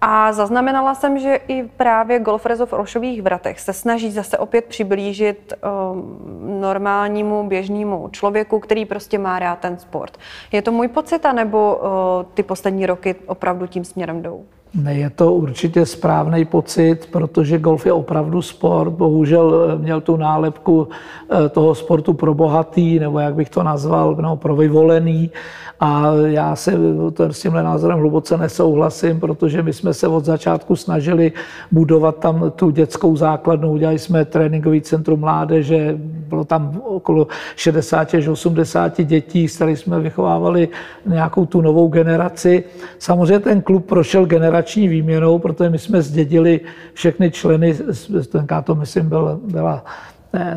[0.00, 4.64] A zaznamenala jsem, že i právě Golf Resort v Olšových vratech se snaží zase opět
[4.64, 5.52] přiblížit
[5.92, 10.18] um, normálnímu běžnému člověku, který prostě má rád ten sport.
[10.52, 14.44] Je to můj pocit, anebo uh, ty poslední roky opravdu tím směrem jdou?
[14.88, 18.90] Je to určitě správný pocit, protože golf je opravdu sport.
[18.90, 20.88] Bohužel eh, měl tu nálepku
[21.30, 25.30] eh, toho sportu pro bohatý, nebo jak bych to nazval, no, pro vyvolený.
[25.80, 26.74] A já se
[27.30, 31.32] s tímhle názorem hluboce nesouhlasím, protože my jsme se od začátku snažili
[31.72, 33.72] budovat tam tu dětskou základnu.
[33.72, 40.00] Udělali jsme tréninkový centrum mládeže, bylo tam okolo 60 až 80 dětí, s kterými jsme
[40.00, 40.68] vychovávali
[41.06, 42.64] nějakou tu novou generaci.
[42.98, 46.60] Samozřejmě ten klub prošel generační výměnou, protože my jsme zdědili
[46.92, 47.76] všechny členy,
[48.32, 49.84] tenkrát to myslím byl, byla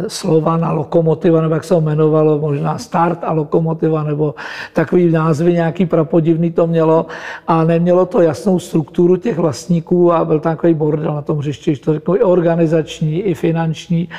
[0.07, 4.35] slova na lokomotiva, nebo jak se ho jmenovalo, možná start a lokomotiva, nebo
[4.73, 7.05] takový názvy nějaký prapodivný to mělo
[7.47, 11.75] a nemělo to jasnou strukturu těch vlastníků a byl tam takový bordel na tom hřišti,
[11.75, 14.09] to řeknu i organizační, i finanční.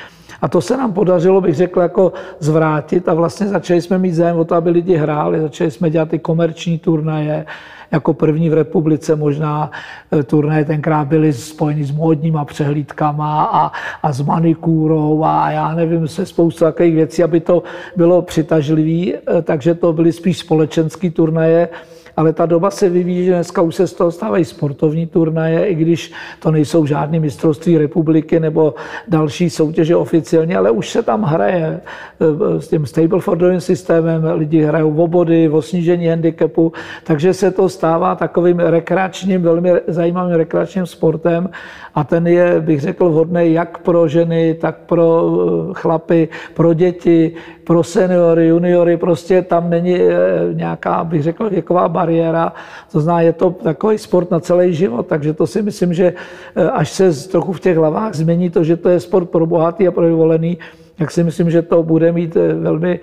[0.42, 4.38] A to se nám podařilo, bych řekl, jako zvrátit a vlastně začali jsme mít zájem
[4.38, 7.46] o to, aby lidi hráli, začali jsme dělat ty komerční turnaje,
[7.92, 9.70] jako první v republice možná.
[10.12, 16.08] Eh, turnaje tenkrát byly spojeny s módníma přehlídkama a, a s manikúrou a já nevím,
[16.08, 17.62] se spoustu takových věcí, aby to
[17.96, 21.68] bylo přitažlivý, eh, takže to byly spíš společenské turnaje
[22.16, 25.74] ale ta doba se vyvíjí, že dneska už se z toho stávají sportovní turnaje, i
[25.74, 28.74] když to nejsou žádné mistrovství republiky nebo
[29.08, 34.92] další soutěže oficiálně, ale už se tam hraje eh, s tím stablefordovým systémem, lidi hrajou
[34.92, 36.72] v obody, o snížení handicapu,
[37.04, 41.48] takže se to stává takovým rekreačním, velmi zajímavým rekreačním sportem
[41.94, 45.32] a ten je, bych řekl, vhodný jak pro ženy, tak pro
[45.70, 47.32] eh, chlapy, pro děti,
[47.64, 50.14] pro seniory, juniory, prostě tam není eh,
[50.52, 52.52] nějaká, bych řekl, věková bariéra.
[52.92, 56.14] To znamená, je to takový sport na celý život, takže to si myslím, že
[56.56, 59.88] eh, až se trochu v těch hlavách změní to, že to je sport pro bohatý
[59.88, 60.58] a pro vyvolený,
[60.96, 63.00] tak si myslím, že to bude mít velmi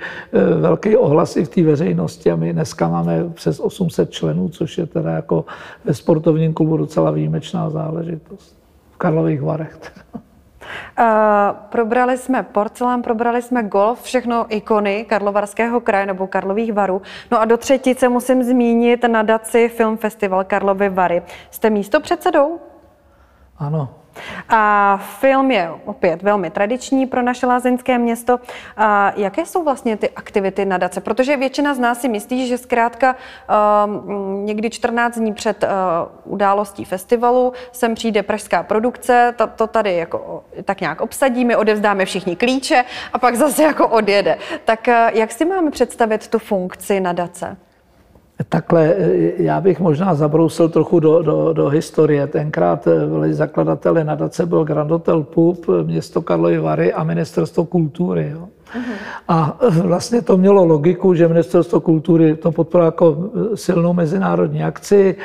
[0.59, 2.31] velký ohlas i v té veřejnosti.
[2.31, 5.45] A my dneska máme přes 800 členů, což je teda jako
[5.85, 8.57] ve sportovním klubu docela výjimečná záležitost.
[8.97, 9.79] Karlových Varech.
[10.15, 10.21] Uh,
[11.69, 17.01] probrali jsme porcelán, probrali jsme golf, všechno ikony Karlovarského kraje nebo Karlových Varů.
[17.31, 21.23] No a do třetice musím zmínit nadaci Film Festival Karlovy Vary.
[21.51, 22.59] Jste místo předsedou?
[23.57, 23.98] Ano,
[24.49, 28.39] a film je opět velmi tradiční pro naše lázeňské město.
[28.77, 31.01] A jaké jsou vlastně ty aktivity nadace?
[31.01, 33.15] Protože většina z nás si myslí, že zkrátka
[33.85, 35.69] um, někdy 14 dní před uh,
[36.33, 42.35] událostí festivalu sem přijde pražská produkce, to, to tady jako tak nějak obsadíme, odevzdáme všichni
[42.35, 44.37] klíče a pak zase jako odjede.
[44.65, 47.57] Tak uh, jak si máme představit tu funkci nadace?
[48.49, 52.27] Takhle, eh, já bych možná zabrousil trochu do, do, do historie.
[52.27, 58.29] Tenkrát eh, byli zakladateli nadace byl Grand Hotel Pup, město Karlovy Vary a ministerstvo kultury.
[58.31, 58.47] Jo.
[59.27, 65.15] A eh, vlastně to mělo logiku, že ministerstvo kultury to podporuje jako silnou mezinárodní akci.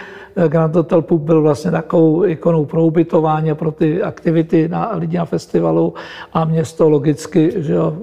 [0.48, 5.24] Grand Hotel Pub byl vlastně takovou ikonou pro ubytování pro ty aktivity na lidi na
[5.24, 5.94] festivalu
[6.32, 7.96] a město logicky, že jo,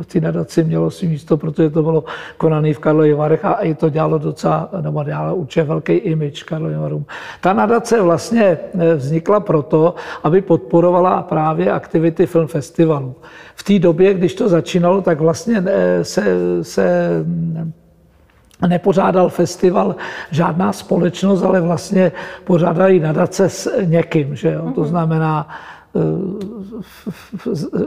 [0.00, 2.04] v té nadaci mělo si místo, protože to bylo
[2.36, 6.78] konané v Karlových Varech a i to dělalo docela, nebo dělalo určitě velký image Karlovým
[6.78, 7.04] Varům.
[7.40, 13.14] Ta nadace vlastně eh, vznikla proto, aby podporovala právě aktivity film festivalu.
[13.54, 16.24] V té době, když to začínalo, tak vlastně eh, se,
[16.62, 17.10] se
[18.68, 19.96] nepořádal festival
[20.30, 22.12] žádná společnost, ale vlastně
[22.44, 24.36] pořádali nadace s někým.
[24.36, 24.72] Že jo?
[24.74, 24.90] To mhm.
[24.90, 25.48] znamená,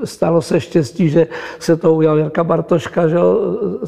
[0.03, 1.27] stalo se štěstí, že
[1.59, 3.17] se to ujal Jirka Bartoška, že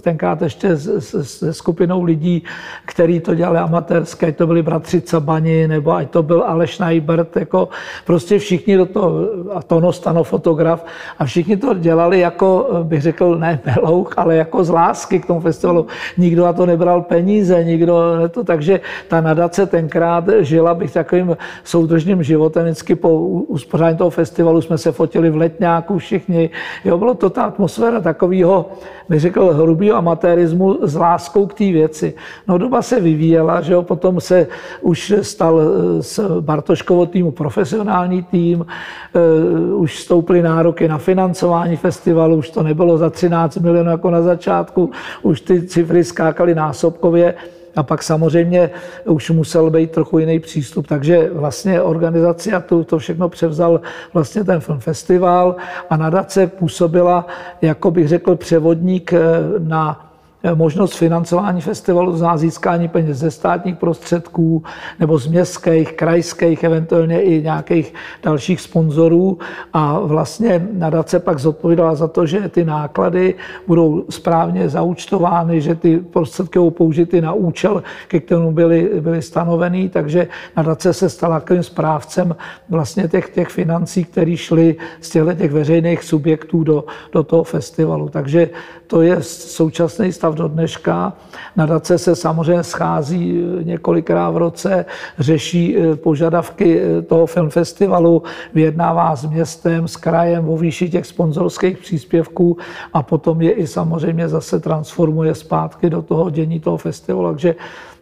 [0.01, 2.43] tenkrát ještě se skupinou lidí,
[2.86, 7.38] kteří to dělali amatérské, ať to byli bratři Cabani, nebo ať to byl Aleš Najbert,
[7.38, 7.69] jako
[8.06, 9.12] prostě všichni do toho,
[9.54, 10.86] a Tono Stano fotograf,
[11.19, 15.39] a všichni to dělali jako, bych řekl, ne melouch, ale jako z lásky k tomu
[15.39, 15.88] festivalu.
[16.17, 22.23] Nikdo na to nebral peníze, nikdo to, takže ta nadace tenkrát žila bych takovým soudržným
[22.23, 26.49] životem vždycky po uspořádání toho festivalu jsme se fotili v letňáku všichni.
[26.85, 28.65] Jo, bylo to ta atmosféra takového,
[29.09, 32.13] bych řekl, hrubého amatérismu s láskou k té věci.
[32.47, 34.47] No doba se vyvíjela, že jo, potom se
[34.81, 42.49] už stal eh, Bartoškovo týmu profesionální tým, uh, už stouply nároky na financování festivalu, už
[42.49, 44.91] to nebylo za 13 milionů jako na začátku,
[45.21, 47.33] už ty cifry skákaly násobkově.
[47.75, 48.69] A pak samozřejmě
[49.05, 50.88] už musel být trochu jiný přístup.
[50.88, 53.81] Takže vlastně organizace a to, to všechno převzal
[54.13, 55.55] vlastně ten film festival
[55.89, 57.27] a nadace působila,
[57.61, 59.19] jako bych řekl, převodník eh,
[59.59, 60.14] na
[60.53, 64.63] možnost financování festivalu za získání peněz ze státních prostředků
[64.99, 69.38] nebo z městských, krajských, eventuálně i nějakých dalších sponzorů.
[69.73, 73.34] A vlastně nadace pak zodpovídala za to, že ty náklady
[73.67, 79.89] budou správně zaúčtovány, že ty prostředky budou použity na účel, ke kterému byly, byly stanovený.
[79.89, 80.27] Takže
[80.58, 82.36] nadace se stala takovým správcem
[82.69, 88.10] vlastně těch, těch financí, které šly z těchto těch veřejných subjektů do, do toho festivalu.
[88.10, 88.49] Takže
[88.88, 91.13] to je současný stav do dneška.
[91.56, 94.86] Nadace se samozřejmě schází několikrát v roce,
[95.19, 102.58] řeší požadavky toho filmfestivalu, vyjednává s městem, s krajem o výši těch sponzorských příspěvků
[102.93, 107.30] a potom je i samozřejmě zase transformuje zpátky do toho dění toho festivalu.
[107.30, 107.56] Takže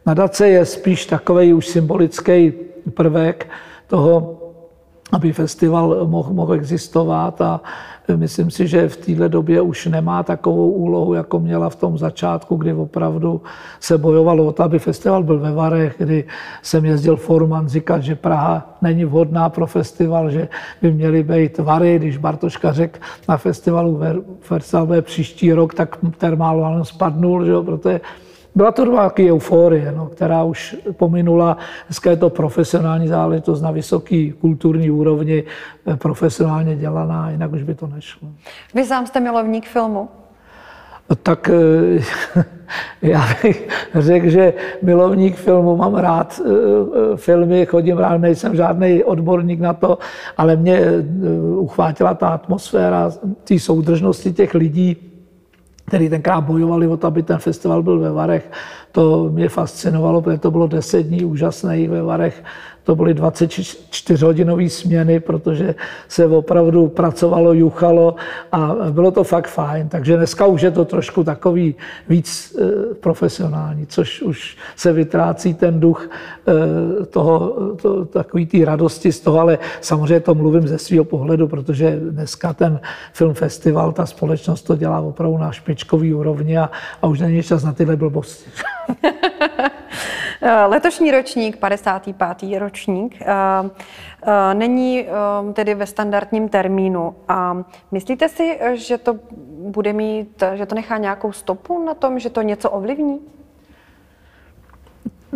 [0.06, 2.54] nadace je spíš takový už symbolický
[2.94, 3.48] prvek
[3.88, 4.43] toho,
[5.14, 7.62] aby festival mohl, mohl existovat a
[8.16, 12.56] myslím si, že v této době už nemá takovou úlohu, jako měla v tom začátku,
[12.56, 13.42] kdy opravdu
[13.80, 16.24] se bojovalo o to, aby festival byl ve Varech, kdy
[16.62, 20.48] jsem jezdil Forman říkat, že Praha není vhodná pro festival, že
[20.82, 23.00] by měly být Vary, když Bartoška řekl
[23.30, 24.00] na festivalu
[24.40, 28.02] festival příští rok, tak termál spadnul, že jo, protože
[28.56, 31.58] byla to taková euforie, no, která už pominula.
[31.88, 35.44] Dneska je to profesionální záležitost na vysoké kulturní úrovni,
[35.88, 38.28] eh, profesionálně dělaná, jinak už by to nešlo.
[38.74, 40.10] Vy sám jste milovník filmu?
[41.24, 42.44] Tak eh,
[43.02, 49.60] já bych řekl, že milovník filmu, mám rád eh, filmy, chodím rád, nejsem žádný odborník
[49.60, 49.98] na to,
[50.38, 50.82] ale mě
[51.58, 53.12] uchvátila ta atmosféra
[53.44, 55.13] té soudržnosti těch lidí,
[55.86, 58.52] který tenkrát bojovali o to, aby ten festival byl ve Varech.
[58.92, 62.44] To mě fascinovalo, protože to bylo deset dní úžasných ve Varech
[62.84, 65.76] to byly 24-hodinové směny, protože
[66.08, 68.16] se opravdu pracovalo, juchalo
[68.52, 69.90] a bylo to fakt fajn.
[69.90, 71.76] Takže dneska už je to trošku takový
[72.10, 76.10] víc eh, profesionální, což už se vytrácí ten duch
[76.48, 77.40] eh, toho,
[77.82, 82.54] to, takový té radosti z toho, ale samozřejmě to mluvím ze svého pohledu, protože dneska
[82.54, 82.80] ten
[83.14, 87.64] film festival, ta společnost to dělá opravdu na špičkový úrovni a, a už není čas
[87.64, 88.50] na tyhle blbosti.
[90.46, 92.60] Eh, letošní ročník, 55.
[92.60, 93.26] ročník, eh,
[94.24, 95.06] eh, není
[95.54, 97.16] tedy ve standardním termínu.
[97.28, 99.16] A myslíte si, že to
[99.60, 103.20] bude mít, že to nechá nějakou stopu na tom, že to něco ovlivní?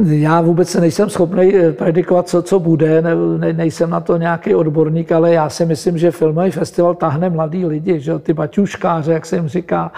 [0.05, 3.15] Já vůbec se nejsem schopný predikovat, co, co bude, ne,
[3.53, 7.99] nejsem na to nějaký odborník, ale já si myslím, že filmový festival tahne mladý lidi,
[7.99, 9.91] že ty baťuškáře, jak se jim říká,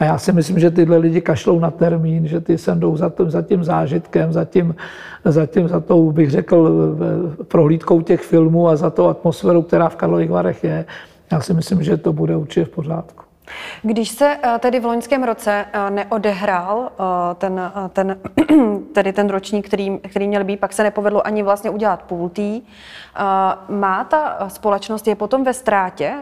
[0.00, 3.10] a já si myslím, že tyhle lidi kašlou na termín, že ty sem jdou za,
[3.10, 4.74] to, za tím zážitkem, za tím,
[5.24, 6.70] za tím, za tou, bych řekl,
[7.48, 10.84] prohlídkou těch filmů a za tou atmosférou, která v Karlových Varech je.
[11.32, 13.24] Já si myslím, že to bude určitě v pořádku.
[13.82, 18.16] Když se eh, tedy v loňském roce eh, neodehrál eh, ten, ten,
[18.94, 22.62] tedy ten ročník, který, který měl být, pak se nepovedlo ani vlastně udělat půltý,
[23.68, 26.14] má ta společnost, je potom ve ztrátě,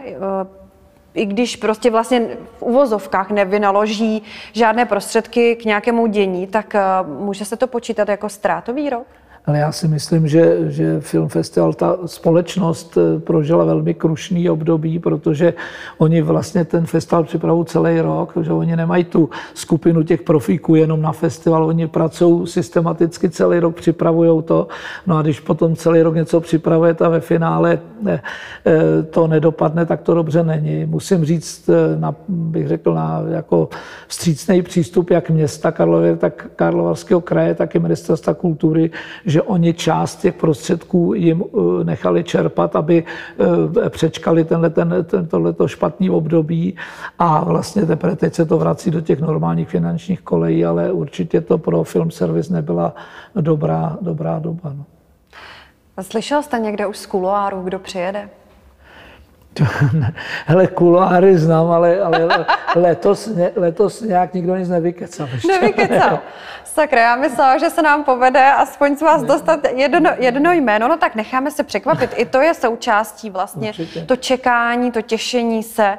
[1.13, 7.45] i když prostě vlastně v uvozovkách nevynaloží žádné prostředky k nějakému dění, tak eh, může
[7.45, 9.07] se to počítat jako ztrátový rok?
[9.49, 14.99] Ale já si myslím, že, že Film Festival, ta společnost eh, prožila velmi krušný období,
[14.99, 15.53] protože
[15.97, 21.01] oni vlastně ten festival připravují celý rok, že oni nemají tu skupinu těch profíků jenom
[21.01, 24.67] na festival, oni pracují systematicky celý rok, připravují to.
[25.07, 28.21] No a když potom celý rok něco připravujete a ve finále ne,
[28.65, 30.85] eh, to nedopadne, tak to dobře není.
[30.85, 33.69] Musím říct, eh, na, bych řekl, na jako
[34.07, 38.91] vstřícný přístup jak města Karlovy, tak Karlovarského kraje, tak i ministerstva kultury,
[39.25, 43.03] že oni část těch prostředků jim eh, nechali čerpat, aby
[43.85, 46.75] eh, přečkali tenhle, ten, ten, tohleto špatný období
[47.19, 51.57] a vlastně teprve teď se to vrací do těch normálních finančních kolejí, ale určitě to
[51.57, 52.93] pro film service nebyla
[53.35, 54.73] dobrá, dobrá doba.
[54.77, 54.85] No.
[56.01, 58.29] Slyšel jste někde už z kuloáru, kdo přijede?
[60.45, 65.27] Hele, kuloáry znám, ale, ale letos, letos nějak nikdo nic nevykecal.
[65.33, 65.47] Ještě.
[65.47, 66.19] Nevykecal.
[66.63, 70.97] Sakra, já myslela, že se nám povede aspoň z vás dostat jedno, jedno jméno, no
[70.97, 72.13] tak necháme se překvapit.
[72.15, 74.01] I to je součástí vlastně, určitě.
[74.01, 75.97] to čekání, to těšení se,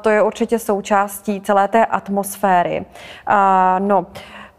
[0.00, 2.84] to je určitě součástí celé té atmosféry.
[3.78, 4.06] No,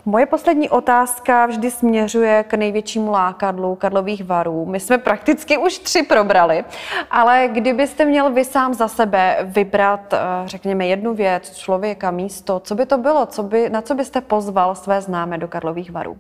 [0.08, 4.65] Moje poslední otázka vždy směřuje k největšímu lákadlu Karlových varů.
[4.65, 6.63] My jsme prakticky už tři probrali,
[7.12, 12.76] ale kdybyste měl vy sám za sebe vybrat, eh, řekněme, jednu věc, člověka, místo, co
[12.76, 16.18] by to bylo, co by, na co byste pozval své známé do Karlových varů?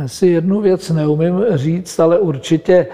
[0.00, 2.86] Já si jednu věc neumím říct, ale určitě,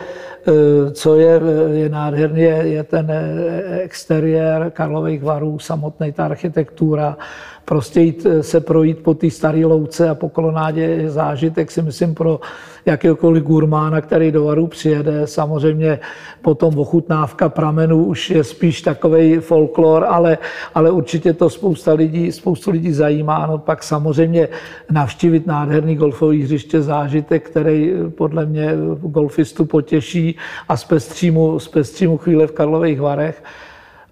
[0.48, 1.40] eh, co je,
[1.72, 7.16] je nádherný, je, ten eh, exteriér Karlových varů, samotný ta architektura,
[7.64, 12.14] prostě jít se projít po té staré louce a po kolonádě je zážitek, si myslím,
[12.14, 12.40] pro
[12.86, 15.26] jakéhokoliv gurmána, který do Varu přijede.
[15.26, 15.98] Samozřejmě
[16.42, 20.38] potom ochutnávka pramenů už je spíš takový folklor, ale,
[20.74, 23.46] ale určitě to spousta lidí, spoustu lidí zajímá.
[23.46, 24.48] No pak samozřejmě
[24.90, 30.36] navštívit nádherný golfový hřiště zážitek, který podle mě golfistu potěší
[30.68, 33.44] a zpestří mu, zpestří mu chvíle v Karlových Varech.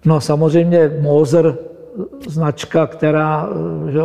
[0.05, 1.57] No samozřejmě Moser,
[2.27, 3.49] značka, která
[3.89, 4.01] že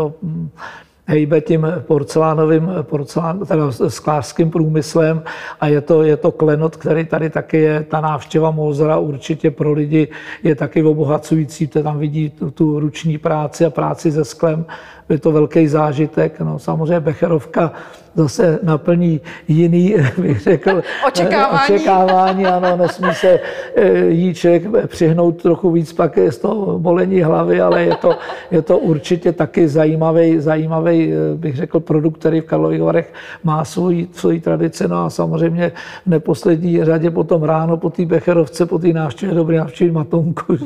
[1.06, 5.22] hejbe tím porcelánovým, porcelán, teda sklářským průmyslem
[5.60, 7.86] a je to, je to klenot, který tady taky je.
[7.88, 10.08] Ta návštěva Mozera určitě pro lidi
[10.42, 14.64] je taky obohacující, to tam vidí tu, tu ruční práci a práci se sklem,
[15.08, 16.40] je to velký zážitek.
[16.40, 17.72] No, samozřejmě Becherovka
[18.16, 21.60] zase naplní jiný, bych řekl, očekávání.
[21.64, 22.46] očekávání.
[22.46, 23.40] Ano, nesmí se
[23.76, 28.18] eh, jí člověk přihnout trochu víc pak z toho bolení hlavy, ale je to,
[28.50, 33.12] je to určitě taky zajímavý, zajímavý, eh, bych řekl, produkt, který v Karlových Varech
[33.44, 34.88] má svoji, svoji tradici.
[34.88, 35.72] No a samozřejmě
[36.06, 40.56] v neposlední řadě potom ráno po té Becherovce, po té návštěvě dobrý návštěvy Matonku.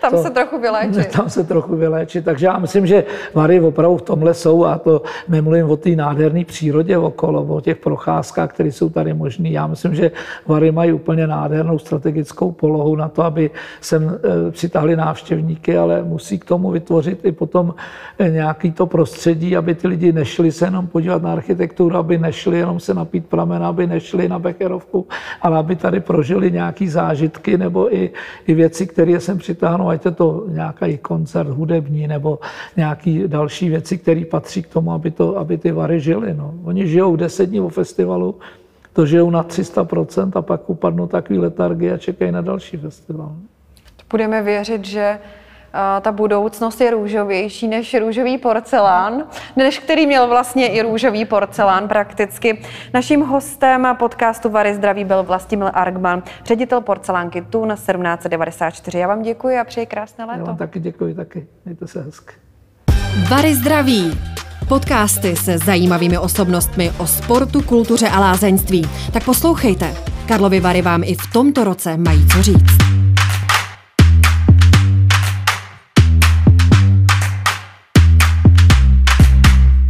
[0.00, 1.12] tam to, se trochu vyléčit.
[1.12, 2.24] Tam se trochu vyléčit.
[2.24, 3.04] Takže já myslím, že
[3.34, 7.76] Vary opravdu v tomhle jsou a to nemluvím o té nádherné přírodě okolo, o těch
[7.76, 9.48] procházkách, které jsou tady možné.
[9.48, 10.10] Já myslím, že
[10.46, 13.50] Vary mají úplně nádhernou strategickou polohu na to, aby
[13.80, 17.74] sem e, přitáhli návštěvníky, ale musí k tomu vytvořit i potom
[18.18, 22.58] e, nějaký to prostředí, aby ty lidi nešli se jenom podívat na architekturu, aby nešli
[22.58, 25.06] jenom se napít pramena, aby nešli na Becherovku,
[25.42, 28.10] ale aby tady prožili nějaký zážitky nebo i,
[28.46, 32.38] i věci, které sem přitáhnou, ať je to nějaký koncert hudební nebo
[32.76, 36.34] nějaký další věci, které patří k tomu, aby, to, aby ty Vary žili.
[36.34, 36.54] No.
[36.64, 38.34] Oni žijou 10 dní o festivalu,
[38.92, 43.32] to žijou na 300% a pak upadnou takový letargy a čekají na další festival.
[44.10, 45.18] Budeme věřit, že
[46.00, 49.24] ta budoucnost je růžovější než růžový porcelán,
[49.56, 52.62] než který měl vlastně i růžový porcelán prakticky.
[52.94, 58.98] Naším hostem podcastu Vary zdraví byl Vlastimil Argman, ředitel porcelánky TUN 1794.
[58.98, 60.40] Já vám děkuji a přeji krásné léto.
[60.40, 61.46] Já vám taky děkuji, taky.
[61.64, 62.45] Mějte se hezky.
[63.16, 64.18] Vary zdraví.
[64.68, 68.88] Podcasty se zajímavými osobnostmi o sportu, kultuře a lázeňství.
[69.12, 69.94] Tak poslouchejte.
[70.26, 72.95] Karlovy Vary vám i v tomto roce mají co říct.